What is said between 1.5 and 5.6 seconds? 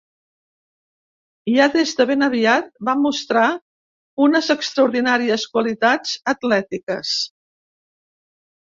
Ja des de ben aviat va mostrar unes extraordinàries